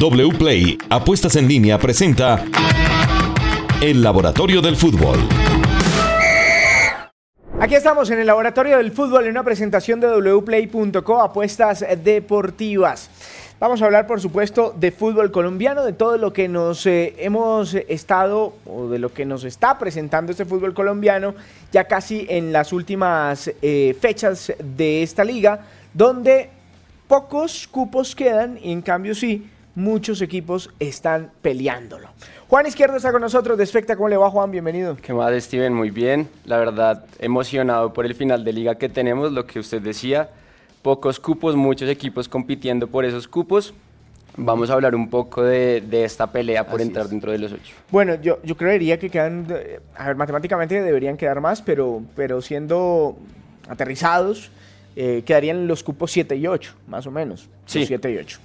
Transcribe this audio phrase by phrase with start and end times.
[0.00, 2.42] WPLAY Apuestas en línea presenta
[3.82, 5.18] El Laboratorio del Fútbol.
[7.60, 13.10] Aquí estamos en el Laboratorio del Fútbol en una presentación de wplay.co Apuestas Deportivas.
[13.60, 17.74] Vamos a hablar, por supuesto, de fútbol colombiano, de todo lo que nos eh, hemos
[17.74, 21.34] estado o de lo que nos está presentando este fútbol colombiano
[21.72, 26.48] ya casi en las últimas eh, fechas de esta liga, donde
[27.06, 29.46] pocos cupos quedan y en cambio sí,
[29.80, 32.08] muchos equipos están peleándolo.
[32.48, 33.96] Juan Izquierdo está con nosotros de Especta.
[33.96, 34.50] ¿Cómo le va, Juan?
[34.50, 34.96] Bienvenido.
[34.96, 35.72] ¿Qué más, Steven?
[35.72, 36.28] Muy bien.
[36.44, 40.30] La verdad, emocionado por el final de liga que tenemos, lo que usted decía
[40.82, 43.74] pocos cupos, muchos equipos compitiendo por esos cupos.
[44.36, 47.74] Vamos a hablar un poco de, esta pelea por entrar dentro de los ocho.
[47.90, 49.46] Bueno, yo, yo creería que quedan,
[49.96, 53.18] a ver, matemáticamente deberían quedar más, pero, pero siendo
[53.68, 54.50] aterrizados,
[54.96, 57.48] eh, quedarían los cupos 7 y 8, más o menos.
[57.66, 57.84] Sí.
[57.84, 58.38] 7 y 8.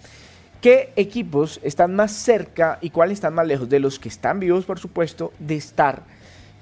[0.65, 4.65] ¿Qué equipos están más cerca y cuáles están más lejos de los que están vivos,
[4.65, 6.01] por supuesto, de estar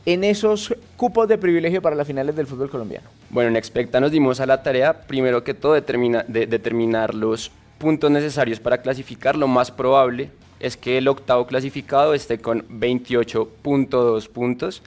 [0.05, 3.07] en esos cupos de privilegio para las finales del fútbol colombiano?
[3.29, 8.11] Bueno, en Expecta nos dimos a la tarea, primero que todo, de, determinar los puntos
[8.11, 9.37] necesarios para clasificar.
[9.37, 14.83] Lo más probable es que el octavo clasificado esté con 28.2 puntos.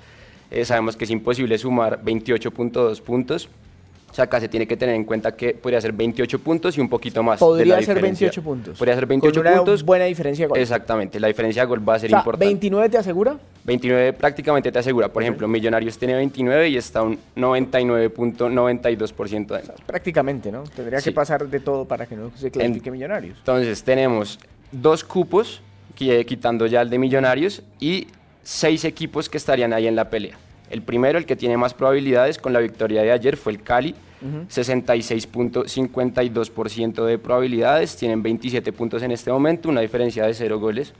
[0.51, 3.49] Eh, sabemos que es imposible sumar 28.2 puntos.
[4.17, 6.81] O sea, acá se tiene que tener en cuenta que podría ser 28 puntos y
[6.81, 7.39] un poquito más.
[7.39, 8.79] Podría ser 28 puntos.
[8.79, 9.83] Podría ser 28 Con una puntos.
[9.83, 10.59] buena diferencia de gol.
[10.59, 12.71] Exactamente, la diferencia de gol va a ser o sea, importante.
[12.71, 13.39] ¿29 te asegura?
[13.65, 15.13] 29 prácticamente te asegura.
[15.13, 19.75] Por ejemplo, Millonarios tiene 29 y está un 99.92% dentro.
[19.85, 20.65] prácticamente, ¿no?
[20.65, 23.37] Tendría que pasar de todo para que no se clasifique Millonarios.
[23.37, 24.39] Entonces, tenemos
[24.73, 25.61] dos cupos,
[25.95, 28.07] quitando ya el de Millonarios, y
[28.43, 30.39] seis equipos que estarían ahí en la pelea.
[30.71, 33.95] El primero, el que tiene más probabilidades con la victoria de ayer, fue el Cali,
[34.23, 40.93] 66.52% de probabilidades, tienen 27 puntos en este momento, una diferencia de 0 goles.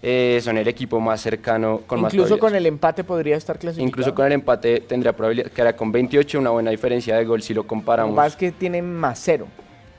[0.00, 3.88] Eh, son el equipo más cercano con Incluso con el empate podría estar clasificado.
[3.88, 7.42] Incluso con el empate tendría probabilidad, que era con 28, una buena diferencia de gol
[7.42, 8.14] si lo comparamos.
[8.14, 9.48] Más que tienen más cero.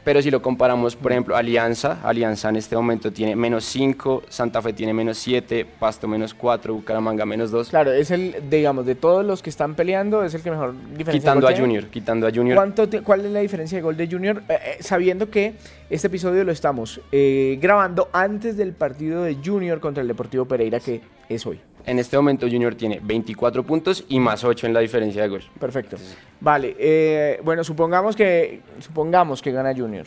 [0.09, 4.59] Pero si lo comparamos, por ejemplo, Alianza, Alianza en este momento tiene menos 5, Santa
[4.59, 7.69] Fe tiene menos 7, Pasto menos 4, Bucaramanga menos 2.
[7.69, 11.11] Claro, es el, digamos, de todos los que están peleando, es el que mejor diferencia
[11.11, 12.55] quitando a Junior, quitando a Junior.
[12.55, 14.41] ¿Cuánto ¿Cuál es la diferencia de gol de Junior?
[14.49, 15.53] Eh, eh, sabiendo que
[15.91, 20.79] este episodio lo estamos eh, grabando antes del partido de Junior contra el Deportivo Pereira,
[20.79, 21.59] que es hoy.
[21.89, 25.41] En este momento Junior tiene 24 puntos y más 8 en la diferencia de gol.
[25.59, 25.97] Perfecto.
[26.39, 30.05] Vale, eh, bueno, supongamos que, supongamos que gana Junior.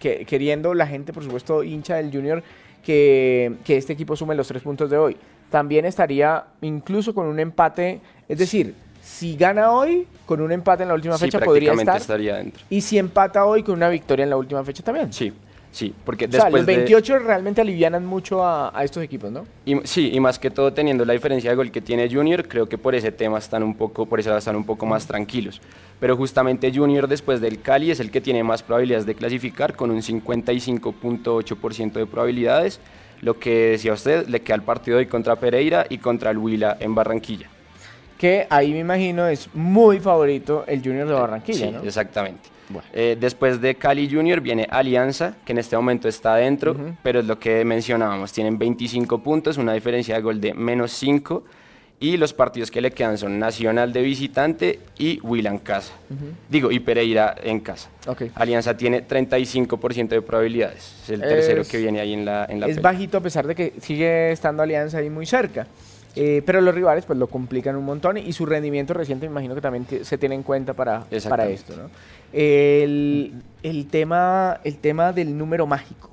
[0.00, 2.42] Que, queriendo la gente, por supuesto, hincha del Junior,
[2.84, 5.16] que, que este equipo sume los tres puntos de hoy.
[5.48, 10.88] También estaría incluso con un empate, es decir, si gana hoy, con un empate en
[10.88, 11.98] la última fecha podría estar.
[11.98, 12.64] estaría dentro.
[12.68, 15.12] Y si empata hoy, con una victoria en la última fecha también.
[15.12, 15.32] Sí.
[15.76, 19.46] Sí, porque o después sea, los 28 realmente alivianan mucho a, estos equipos, ¿no?
[19.66, 22.66] Y, sí, y más que todo teniendo la diferencia de gol que tiene Junior, creo
[22.66, 25.60] que por ese tema están un poco, por eso están un poco más tranquilos.
[26.00, 29.90] Pero justamente Junior después del Cali es el que tiene más probabilidades de clasificar con
[29.90, 32.80] un 55.8% de probabilidades.
[33.20, 36.78] Lo que decía usted, le queda el partido hoy contra Pereira y contra el Huila
[36.80, 37.50] en Barranquilla.
[38.16, 41.82] Que ahí me imagino es muy favorito el Junior de Barranquilla, sí, ¿no?
[41.82, 42.55] Exactamente.
[42.92, 47.26] Eh, después de Cali Junior viene Alianza, que en este momento está adentro, pero es
[47.26, 51.44] lo que mencionábamos, tienen 25 puntos, una diferencia de gol de menos 5,
[51.98, 55.94] y los partidos que le quedan son Nacional de visitante y Huila en casa.
[56.48, 57.88] Digo, y Pereira en casa.
[58.34, 62.44] Alianza tiene 35% de probabilidades, es el tercero que viene ahí en la...
[62.48, 65.66] En es bajito a pesar de que sigue estando Alianza ahí muy cerca.
[66.18, 69.54] Eh, pero los rivales pues lo complican un montón y su rendimiento reciente me imagino
[69.54, 71.76] que también se tiene en cuenta para, para esto.
[71.76, 71.90] ¿no?
[72.32, 73.32] El,
[73.62, 76.10] el, tema, el tema del número mágico.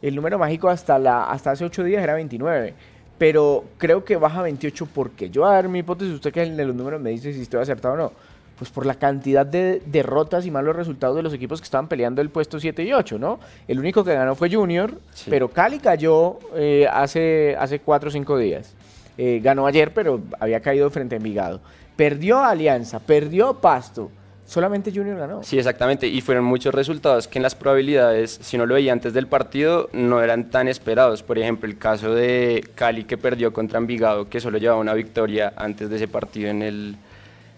[0.00, 2.74] El número mágico hasta, la, hasta hace 8 días era 29,
[3.18, 6.64] pero creo que baja a 28 porque yo a ver mi hipótesis, usted que de
[6.64, 8.12] los números me dice si estoy acertado o no.
[8.58, 12.20] Pues por la cantidad de derrotas y malos resultados de los equipos que estaban peleando
[12.20, 13.38] el puesto 7 y 8, ¿no?
[13.68, 14.92] El único que ganó fue Junior,
[15.30, 18.74] pero Cali cayó eh, hace, hace 4 o 5 días.
[19.16, 21.60] Eh, ganó ayer, pero había caído frente a Envigado.
[21.96, 24.10] Perdió Alianza, perdió Pasto.
[24.48, 25.42] Solamente Junior ganó.
[25.42, 26.06] Sí, exactamente.
[26.06, 29.90] Y fueron muchos resultados que en las probabilidades, si no lo veía antes del partido,
[29.92, 31.22] no eran tan esperados.
[31.22, 35.52] Por ejemplo, el caso de Cali que perdió contra Envigado, que solo llevaba una victoria
[35.54, 36.96] antes de ese partido en el,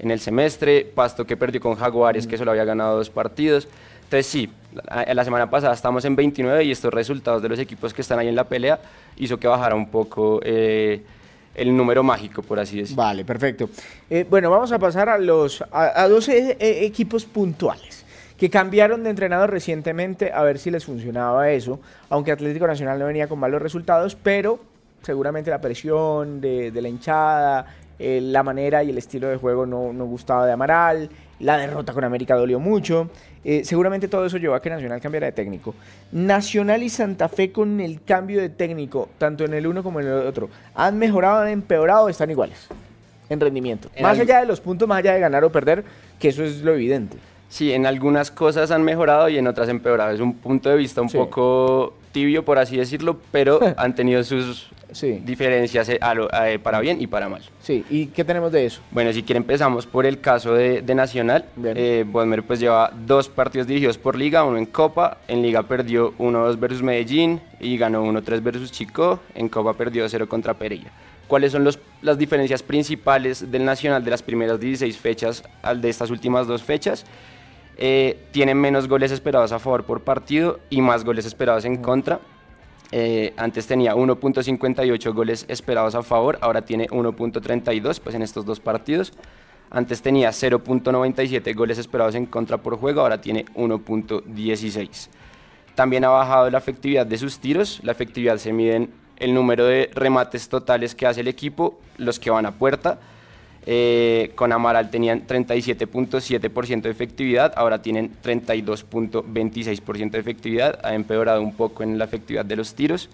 [0.00, 0.84] en el semestre.
[0.84, 3.68] Pasto que perdió con Jaguares, que solo había ganado dos partidos.
[4.02, 7.94] Entonces sí, la, la semana pasada estamos en 29 y estos resultados de los equipos
[7.94, 8.80] que están ahí en la pelea
[9.16, 10.40] hizo que bajara un poco...
[10.42, 11.02] Eh,
[11.54, 13.02] el número mágico, por así decirlo.
[13.02, 13.68] Vale, perfecto.
[14.08, 18.04] Eh, bueno, vamos a pasar a, los, a, 12 eh, equipos puntuales
[18.36, 23.04] que cambiaron de entrenador recientemente a ver si les funcionaba eso, aunque Atlético Nacional no
[23.04, 24.60] venía con malos resultados, pero
[25.02, 27.66] seguramente la presión de, la hinchada,
[27.98, 31.10] eh, la manera y el estilo de juego no, no, gustaba de Amaral,
[31.40, 33.10] la derrota con América dolió mucho,
[33.44, 35.74] eh, seguramente todo eso llevó a que Nacional cambiara de técnico.
[36.12, 40.06] Nacional y Santa Fe con el cambio de técnico, tanto en el uno como en
[40.06, 42.68] el otro, ¿han mejorado, han empeorado o están iguales
[43.28, 43.88] en rendimiento?
[44.00, 45.84] más allá de los puntos, más allá de ganar o perder,
[46.18, 47.16] que eso es lo evidente.
[47.48, 50.12] Sí, en algunas cosas han mejorado y en otras empeorado.
[50.12, 54.70] Es un punto de vista un poco tibio, por así decirlo, pero han tenido sus
[55.24, 57.42] diferencias eh, eh, para bien y para mal.
[57.60, 58.80] Sí, ¿y qué tenemos de eso?
[58.90, 61.46] Bueno, si quiere empezamos por el caso de, Nacional.
[61.62, 62.04] Eh,
[62.46, 65.18] pues lleva dos partidos dirigidos por Liga, uno en Copa.
[65.28, 69.20] En Liga perdió 1-2 versus Medellín y ganó 1-3 versus Chico.
[69.34, 70.90] En Copa perdió 0 contra Pereira
[71.30, 71.64] cuáles son
[72.02, 76.64] las diferencias principales del Nacional de las primeras 16 fechas al de estas últimas dos
[76.64, 77.06] fechas.
[77.82, 82.20] Eh, tienen menos goles esperados a favor por partido y más goles esperados en contra.
[82.92, 88.60] Eh, antes tenía 1.58 goles esperados a favor, ahora tiene 1.32 pues en estos dos
[88.60, 89.12] partidos.
[89.70, 95.08] Antes tenía 0.97 goles esperados en contra por juego, ahora tiene 1.16.
[95.76, 97.80] También ha bajado la efectividad de sus tiros.
[97.84, 102.18] La efectividad se mide en el número de remates totales que hace el equipo, los
[102.18, 102.98] que van a puerta.
[103.66, 111.54] Eh, con Amaral tenían 37.7% de efectividad, ahora tienen 32.26% de efectividad, ha empeorado un
[111.54, 113.10] poco en la efectividad de los tiros.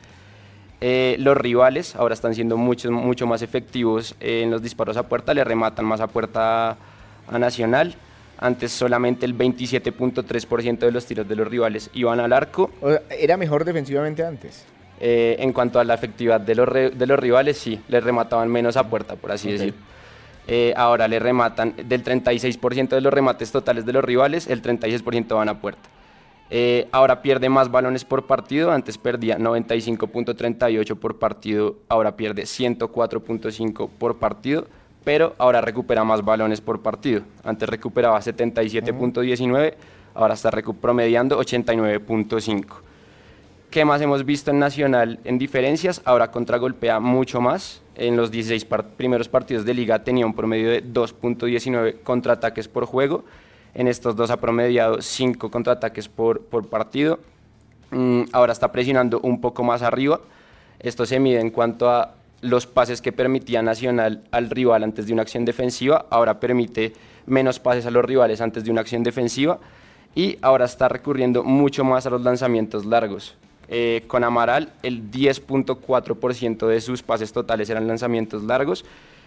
[0.81, 5.35] Eh, los rivales ahora están siendo mucho, mucho más efectivos en los disparos a puerta,
[5.35, 6.77] le rematan más a puerta
[7.29, 7.95] a Nacional.
[8.39, 12.71] Antes solamente el 27.3% de los tiros de los rivales iban al arco.
[13.11, 14.67] ¿Era mejor defensivamente antes?
[15.01, 18.77] Eh, en cuanto a la efectividad de los, de los rivales, sí, le remataban menos
[18.77, 19.96] a puerta, por así decirlo.
[20.49, 25.35] Eh, ahora le rematan del 36% de los remates totales de los rivales, el 36%
[25.35, 25.89] van a puerta.
[26.49, 33.89] Eh, ahora pierde más balones por partido, antes perdía 95.38 por partido, ahora pierde 104.5
[33.99, 34.69] por partido,
[35.03, 37.23] pero ahora recupera más balones por partido.
[37.43, 39.75] Antes recuperaba 77.19,
[40.15, 40.51] ahora está
[40.81, 42.65] promediando 89.5.
[43.71, 46.01] ¿Qué más hemos visto en Nacional en diferencias?
[46.05, 47.83] Ahora contragolpea mucho más.
[47.97, 48.67] En los 16
[48.97, 53.25] primeros partidos de liga tenía un promedio de 2.19 contraataques por juego.
[53.75, 57.19] En estos dos ha promediado 5 contraataques por, por partido.
[57.91, 60.21] Mm, ahora está presionando un poco más arriba.
[60.79, 65.15] Esto se mide en cuanto a los pases que permitía Nacional al rival antes de
[65.15, 66.05] una acción defensiva.
[66.11, 66.93] Ahora permite
[67.25, 69.59] menos pases a los rivales antes de una acción defensiva.
[70.15, 73.37] Y ahora está recurriendo mucho más a los lanzamientos largos.
[73.69, 78.85] Eh, con Amaral, el 10.4% de sus pases totales eran lanzamientos largos.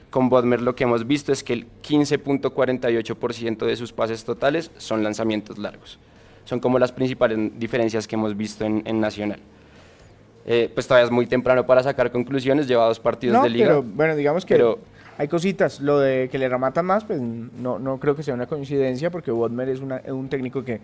[0.09, 5.03] Con Bodmer lo que hemos visto es que el 15.48% de sus pases totales son
[5.03, 5.99] lanzamientos largos.
[6.45, 9.39] Son como las principales diferencias que hemos visto en, Nacional.
[10.45, 13.67] Eh, pues todavía es muy temprano para sacar conclusiones, lleva dos partidos de liga.
[13.67, 14.75] Pero bueno, digamos que
[15.17, 15.79] hay cositas.
[15.79, 19.29] Lo de que le rematan más, pues no, no creo que sea una coincidencia, porque
[19.31, 20.79] Bodmer es un técnico que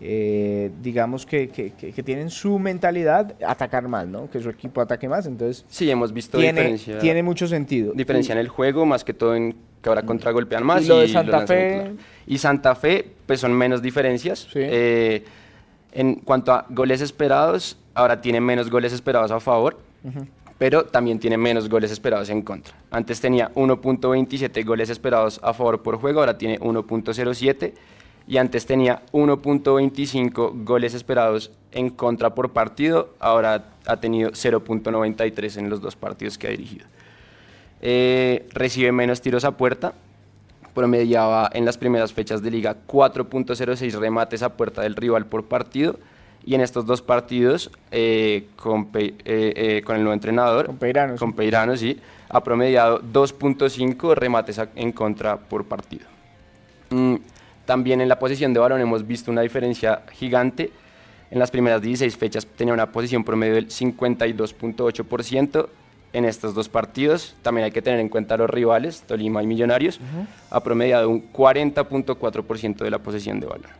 [0.00, 4.28] eh, digamos que, que, tienen su mentalidad atacar más, ¿no?
[4.28, 5.64] Que su equipo ataque más, entonces...
[5.68, 6.98] Sí, hemos visto tiene, diferencia.
[6.98, 7.92] Tiene mucho sentido.
[7.94, 10.84] Diferencia en el juego, más que todo en que ahora contragolpean más.
[10.84, 11.92] Y lo de Santa Fe...
[12.26, 14.48] Y Santa Fe, pues son menos diferencias.
[14.54, 15.24] Eh,
[15.92, 19.78] en cuanto a goles esperados, ahora tiene menos goles esperados a favor.
[20.58, 22.74] pero también tiene menos goles esperados en contra.
[22.90, 27.72] Antes tenía 1.27 goles esperados a favor por juego, ahora tiene 1.07
[28.26, 35.70] y antes tenía 1.25 goles esperados en contra por partido, ahora ha tenido 0.93 en
[35.70, 36.86] los dos partidos que ha dirigido.
[37.80, 39.94] Eh, recibe menos tiros a puerta,
[40.74, 45.98] promediaba en las primeras fechas de liga 4.06 remates a puerta del rival por partido
[46.44, 51.32] y en estos dos partidos eh, con, eh, con, el nuevo entrenador, con Peirano, con
[51.32, 51.98] Peirano sí,
[52.28, 56.06] ha promediado 2.5 remates en contra por partido.
[56.90, 57.16] Mm,
[57.64, 60.70] también en la posición de balón hemos visto una diferencia gigante.
[61.30, 65.68] En las primeras 16 fechas tenía una posición promedio del 52.8%.
[66.12, 69.98] En estos dos partidos también hay que tener en cuenta los rivales, Tolima y Millonarios,
[70.50, 73.70] ha promediado un 40.4% de la posesión de balón.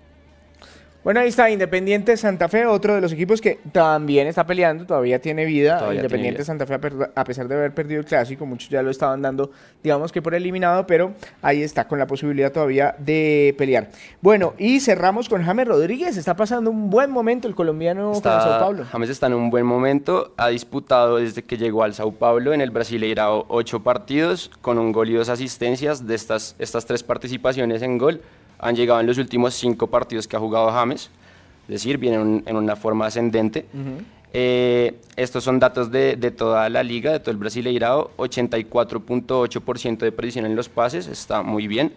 [1.04, 5.20] Bueno, ahí está Independiente Santa Fe, otro de los equipos que también está peleando, todavía
[5.20, 5.92] tiene vida.
[5.92, 6.74] Independiente Santa Fe,
[7.14, 9.50] a pesar de haber perdido el clásico, muchos ya lo estaban dando,
[9.82, 13.90] digamos que por eliminado, pero ahí está con la posibilidad todavía de pelear.
[14.20, 16.16] Bueno, y cerramos con James Rodríguez.
[16.16, 18.84] Está pasando un buen momento el colombiano está, con Sao Paulo.
[18.84, 20.32] James está en un buen momento.
[20.36, 24.92] Ha disputado desde que llegó al Sao Paulo en el Brasileirao ocho partidos con un
[24.92, 26.06] gol y dos asistencias.
[26.06, 28.20] De estas, estas tres participaciones en gol,
[28.62, 31.10] han llegado en los últimos cinco partidos que ha jugado James,
[31.64, 33.66] es decir, vienen en una forma ascendente.
[34.32, 40.46] Eh, estos son datos de, toda la liga, de todo el Brasileirao, 84.8% de precisión
[40.46, 41.92] en los pases, está muy bien.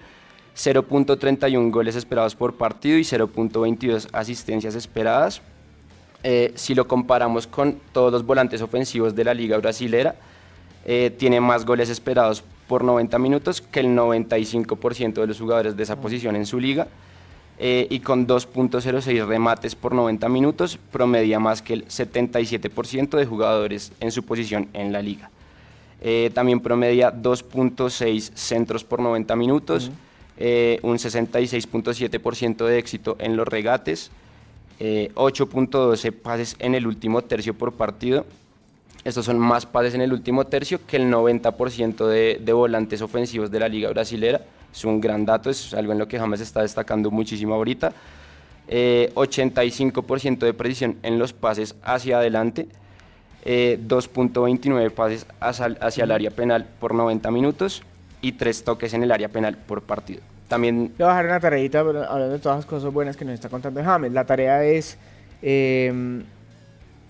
[0.55, 5.41] 0.31 goles esperados por partido y 0.22 asistencias esperadas.
[6.23, 10.15] Eh, si lo comparamos con todos los volantes ofensivos de la liga brasilera,
[10.85, 15.83] eh, tiene más goles esperados por 90 minutos que el 95% de los jugadores de
[15.83, 16.87] esa posición en su liga.
[17.57, 23.93] Eh, y con 2.06 remates por 90 minutos, promedia más que el 77% de jugadores
[24.01, 25.29] en su posición en la liga.
[26.01, 29.89] Eh, también promedia 2.6 centros por 90 minutos,
[30.37, 34.11] eh, un 66.7% de éxito en los regates,
[34.77, 38.25] 8.12 pases en el último tercio por partido.
[39.05, 43.51] Estos son más pases en el último tercio que el 90% de, de volantes ofensivos
[43.51, 44.41] de la liga brasilera
[44.73, 47.93] es un gran dato, es algo en lo que James está destacando muchísimo ahorita.
[48.67, 52.67] 85% eh, de precisión en los pases hacia adelante,
[53.45, 57.83] 2.29 eh, pases hacia, el área penal por 90 minutos
[58.21, 60.21] y 3 toques en el área penal por partido.
[60.47, 60.93] También...
[60.97, 63.83] Voy a bajar una tareita hablando de todas las cosas buenas que nos está contando
[63.83, 64.11] James.
[64.11, 64.97] La tarea es...
[65.43, 66.23] Eh,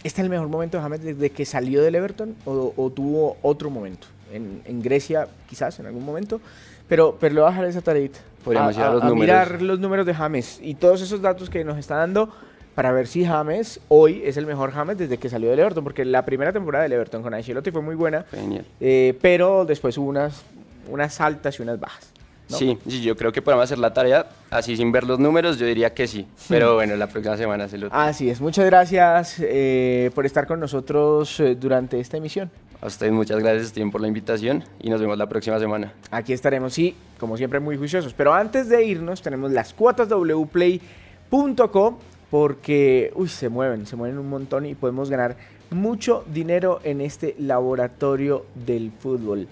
[0.05, 3.71] ¿Este es el mejor momento de James desde que salió del Everton o, tuvo otro
[3.71, 4.05] momento?
[4.31, 6.39] En, en Grecia quizás en algún momento.
[6.87, 8.09] Pero, pero le voy a dejar esa tarea.
[8.43, 11.95] Podríamos a, los mirar los números de James y todos esos datos que nos está
[11.95, 12.31] dando
[12.75, 16.05] para ver si James hoy es el mejor James desde que salió del Everton, porque
[16.05, 18.27] la primera temporada del Everton con Ancelotti fue muy buena,
[18.79, 20.43] eh, pero después hubo unas,
[20.87, 22.11] unas altas y unas bajas.
[22.47, 25.65] Sí, sí, yo creo que podemos hacer la tarea así sin ver los números, yo
[25.65, 27.87] diría que sí, pero bueno, la próxima semana se lo...
[27.91, 32.51] Así es, muchas gracias eh, por estar con nosotros eh, durante esta emisión.
[32.81, 35.93] A ustedes muchas gracias, Steven, por la invitación y nos vemos la próxima semana.
[36.11, 38.13] Aquí estaremos, sí, como siempre, muy juiciosos.
[38.13, 41.97] Pero antes de irnos, tenemos las cuotas wplay.com
[42.29, 45.37] porque, uy, se mueven, se mueven un montón y podemos ganar
[45.71, 49.47] mucho dinero en este laboratorio del fútbol.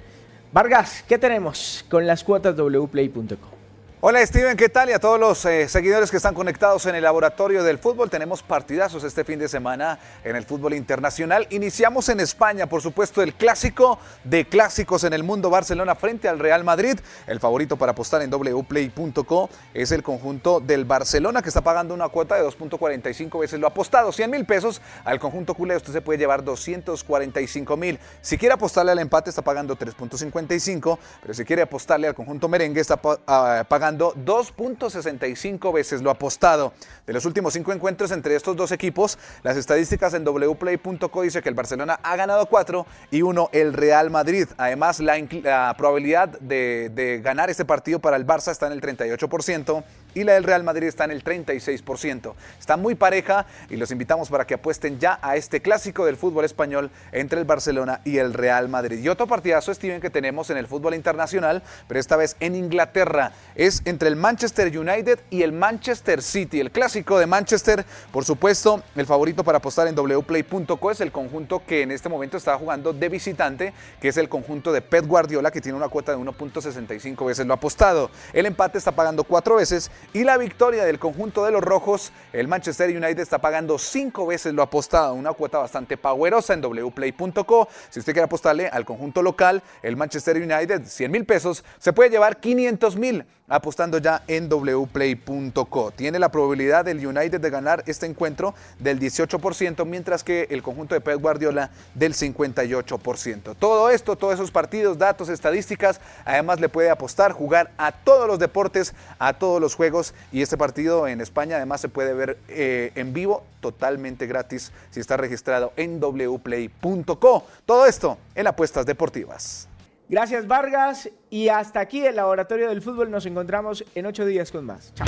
[0.54, 3.62] Vargas, ¿qué tenemos con las cuotas wplay.com?
[4.06, 4.90] Hola Steven, ¿qué tal?
[4.90, 8.44] Y a todos los eh, seguidores que están conectados en el laboratorio del fútbol, tenemos
[8.44, 11.48] partidazos este fin de semana en el fútbol internacional.
[11.52, 16.40] Iniciamos en España, por supuesto, el clásico de clásicos en el mundo Barcelona frente al
[16.40, 17.00] Real Madrid.
[17.28, 22.10] El favorito para apostar en wplay.co es el conjunto del Barcelona que está pagando una
[22.10, 24.82] cuota de 2.45 veces lo apostado, 100 mil pesos.
[25.06, 27.98] Al conjunto culé usted se puede llevar 245 mil.
[28.22, 32.82] Si quiere apostarle al empate está pagando 3.55, pero si quiere apostarle al conjunto merengue
[32.82, 36.74] está ah, pagando 2.65 veces lo apostado.
[37.06, 41.50] De los últimos cinco encuentros entre estos dos equipos, las estadísticas en wplay.co dice que
[41.50, 44.48] el Barcelona ha ganado 4 y 1 el Real Madrid.
[44.58, 49.84] Además, la, probabilidad de, de ganar este partido para el Barça está en el 38%
[50.16, 52.34] y la del Real Madrid está en el 36%.
[52.60, 56.46] Está muy pareja y los invitamos para que apuesten ya a este clásico del fútbol
[56.46, 59.00] español entre el Barcelona y el Real Madrid.
[59.00, 63.34] Y otro partidazo, Steven, que tenemos en el fútbol internacional, pero esta vez en Inglaterra,
[63.56, 66.60] es entre el Manchester United y el Manchester City.
[66.60, 71.63] El clásico de Manchester, por supuesto, el favorito para apostar en wplay.co es el conjunto
[71.66, 75.52] que en este momento está jugando de visitante, que es el conjunto de Pep Guardiola,
[75.52, 78.10] que tiene una cuota de 1.65 veces lo apostado.
[78.32, 82.48] El empate está pagando cuatro veces y la victoria del conjunto de los rojos, el
[82.48, 87.68] Manchester United está pagando cinco veces lo apostado, una cuota bastante powerosa en wplay.co.
[87.90, 92.10] Si usted quiere apostarle al conjunto local, el Manchester United, 100 mil pesos, se puede
[92.10, 93.25] llevar 500 mil
[93.74, 95.89] apostando ya en wplay.co.
[95.89, 100.94] Tiene la probabilidad del United de ganar este encuentro del 18%, mientras que el conjunto
[100.94, 103.56] de Pep Guardiola del 58%.
[103.58, 108.38] Todo esto, todos esos partidos, datos, estadísticas, además le puede apostar, jugar a todos los
[108.38, 112.92] deportes, a todos los juegos y este partido en España además se puede ver eh,
[112.94, 117.44] en vivo totalmente gratis si está registrado en wplay.co.
[117.65, 119.68] Todo esto en apuestas deportivas.
[120.13, 123.10] Gracias Vargas y hasta aquí el Laboratorio del Fútbol.
[123.10, 124.93] Nos encontramos en ocho días con más.
[124.93, 125.08] Chao.